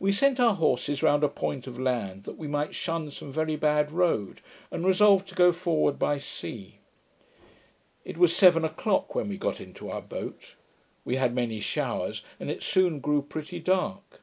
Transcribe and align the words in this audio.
We 0.00 0.10
sent 0.10 0.40
our 0.40 0.54
horses 0.54 1.02
round 1.02 1.22
a 1.22 1.28
point 1.28 1.66
of 1.66 1.78
land, 1.78 2.24
that 2.24 2.38
we 2.38 2.48
might 2.48 2.74
shun 2.74 3.10
some 3.10 3.30
very 3.30 3.56
bad 3.56 3.92
road; 3.92 4.40
and 4.70 4.86
resolved 4.86 5.28
to 5.28 5.34
go 5.34 5.52
forward 5.52 5.98
by 5.98 6.16
sea. 6.16 6.78
It 8.06 8.16
was 8.16 8.34
seven 8.34 8.64
o'clock 8.64 9.14
when 9.14 9.28
we 9.28 9.36
got 9.36 9.60
into 9.60 9.90
our 9.90 10.00
boat. 10.00 10.54
We 11.04 11.16
had 11.16 11.34
many 11.34 11.60
showers, 11.60 12.24
and 12.40 12.50
it 12.50 12.62
soon 12.62 13.00
grew 13.00 13.20
pretty 13.20 13.60
dark. 13.60 14.22